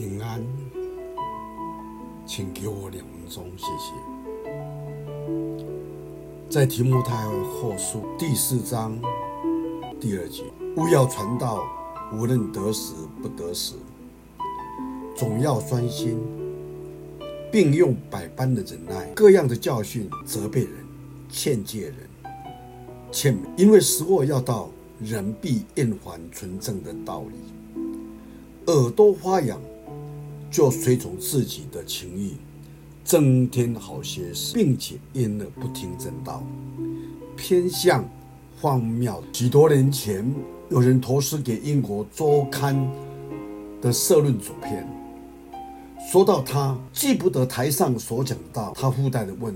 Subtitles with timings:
[0.00, 0.42] 平安，
[2.24, 3.92] 请给我两分钟，谢谢。
[6.48, 8.98] 在提摩太后书第四章
[10.00, 10.44] 第二节，
[10.78, 11.66] 务要传道，
[12.14, 13.74] 无论得时不得时，
[15.14, 16.18] 总要专心，
[17.52, 20.72] 并用百般的忍耐、各样的教训责备人、
[21.28, 21.96] 劝诫人、
[23.12, 27.34] 劝，因为时候要到，人必厌烦纯正的道理。
[28.72, 29.60] 耳朵发痒，
[30.50, 32.32] 就随从自己的情欲，
[33.04, 36.42] 增添好些事，并且因而不听真道，
[37.36, 38.04] 偏向
[38.60, 39.22] 荒谬。
[39.32, 40.28] 许多年前，
[40.68, 42.76] 有人投书给英国周刊
[43.80, 44.86] 的社论主编，
[46.10, 49.54] 说到他记不得台上所讲道，他附带的问：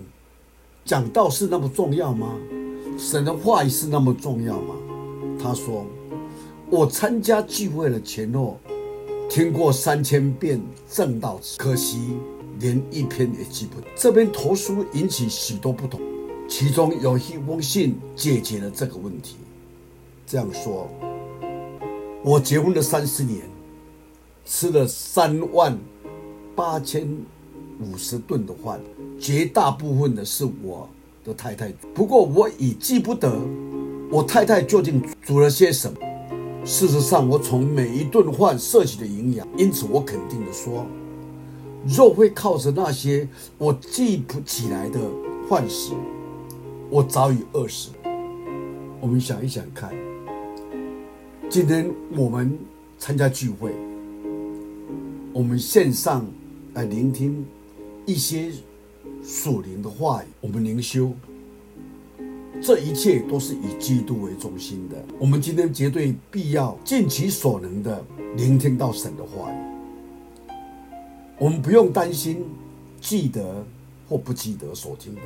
[0.84, 2.36] 讲道是那么重要吗？
[2.96, 4.74] 神的话语是那么重要吗？
[5.42, 5.84] 他说：
[6.70, 8.60] 我参加聚会的前后。
[9.28, 12.16] 听过三千遍证道，可惜
[12.60, 13.86] 连一篇也记不得。
[13.96, 16.00] 这篇投书引起许多不同，
[16.48, 19.36] 其中有一封信解决了这个问题。
[20.26, 20.88] 这样说：
[22.22, 23.42] 我结婚了三十年，
[24.44, 25.76] 吃了三万
[26.54, 27.08] 八千
[27.80, 28.80] 五十顿的饭，
[29.18, 30.88] 绝大部分的是我
[31.24, 31.72] 的太太。
[31.92, 33.36] 不过我已记不得
[34.12, 35.98] 我太太究竟煮了些什么。
[36.64, 40.86] 事实上，我从每一顿饭摄取的营养，因此我肯定地说，
[41.86, 44.98] 若会靠着那些我记不起来的
[45.46, 45.92] 饭食，
[46.88, 47.90] 我早已饿死。
[48.98, 49.92] 我们想一想看，
[51.50, 52.58] 今天我们
[52.98, 53.74] 参加聚会，
[55.34, 56.26] 我们线上
[56.72, 57.44] 来聆听
[58.06, 58.50] 一些
[59.22, 61.12] 属灵的话语，我们灵修。
[62.64, 64.96] 这一切都是以基督为中心的。
[65.18, 68.02] 我们今天绝对必要尽其所能的
[68.38, 69.54] 聆听到神的话语。
[71.38, 72.42] 我们不用担心
[73.02, 73.62] 记得
[74.08, 75.20] 或不记得所听的，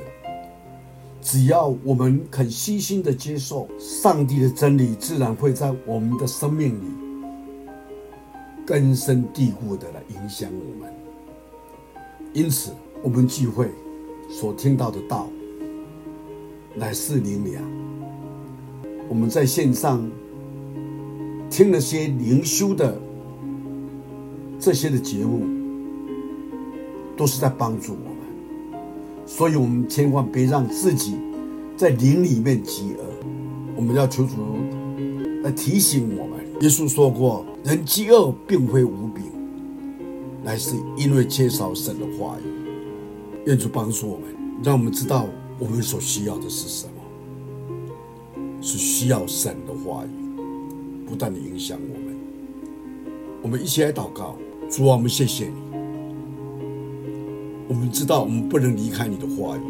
[1.22, 6.90] 只要我们肯悉心的接受上帝的真理，自然会在我们的生命里
[8.66, 10.92] 根深蒂固的来影响我们。
[12.32, 13.70] 因此，我们聚会
[14.28, 15.28] 所听到的道。
[16.78, 17.62] 乃是灵粮。
[19.08, 20.08] 我们在线上
[21.50, 22.96] 听了些灵修的
[24.60, 25.44] 这些的节目，
[27.16, 28.80] 都是在帮助我们，
[29.26, 31.16] 所以我们千万别让自己
[31.76, 33.04] 在灵里面饥饿。
[33.74, 34.36] 我们要求主
[35.42, 39.24] 来提醒我们，耶稣说过：“人饥饿并非无饼，
[40.44, 42.42] 乃是因为缺少神的话语。”
[43.46, 44.28] 愿主帮助我们，
[44.62, 45.26] 让我们知道。
[45.58, 46.92] 我们所需要的是什么？
[48.60, 50.08] 是需要神的话语，
[51.06, 52.16] 不断的影响我们。
[53.42, 54.36] 我们一起来祷告，
[54.68, 55.54] 主啊，我们谢谢你。
[57.68, 59.60] 我们知道我们不能离开你的话语，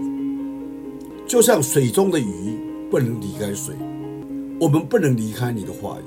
[1.26, 2.58] 就像水中的鱼
[2.90, 3.74] 不能离开水，
[4.60, 6.04] 我们不能离开你的话语，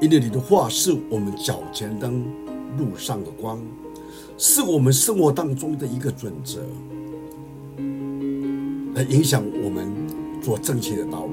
[0.00, 2.24] 因为你的话是我们脚前灯，
[2.78, 3.60] 路上的光，
[4.38, 6.60] 是我们生活当中的一个准则。
[8.94, 9.90] 来影响我们
[10.42, 11.32] 做正确的道路。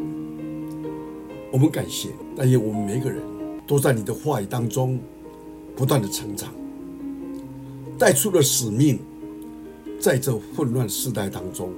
[1.52, 3.22] 我们感谢，但愿我们每个人
[3.68, 5.00] 都在你的话语当中
[5.75, 6.53] 不断的成长，
[7.97, 9.00] 带出了使命，
[10.00, 11.74] 在这混乱时代当中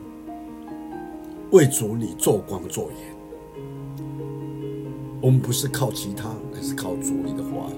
[1.52, 3.16] 为主你做光做盐。
[5.22, 7.72] 我们不是靠其他，而是靠主你的话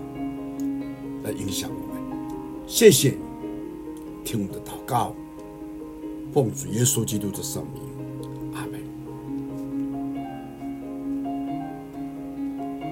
[1.24, 2.03] 来影响我们。
[2.66, 3.18] 谢谢你，
[4.25, 5.16] 听我们的祷告，
[6.34, 7.93] 奉主耶稣基督的圣名。